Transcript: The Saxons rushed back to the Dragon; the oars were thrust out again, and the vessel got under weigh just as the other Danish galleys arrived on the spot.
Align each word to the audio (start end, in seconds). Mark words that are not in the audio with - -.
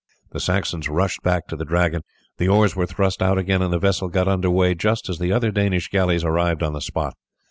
The 0.31 0.39
Saxons 0.39 0.89
rushed 0.89 1.21
back 1.21 1.45
to 1.45 1.55
the 1.55 1.63
Dragon; 1.63 2.01
the 2.39 2.47
oars 2.47 2.75
were 2.75 2.87
thrust 2.87 3.21
out 3.21 3.37
again, 3.37 3.61
and 3.61 3.71
the 3.71 3.77
vessel 3.77 4.09
got 4.09 4.27
under 4.27 4.49
weigh 4.49 4.73
just 4.73 5.09
as 5.09 5.19
the 5.19 5.31
other 5.31 5.51
Danish 5.51 5.89
galleys 5.89 6.23
arrived 6.23 6.63
on 6.63 6.73
the 6.73 6.81
spot. 6.81 7.13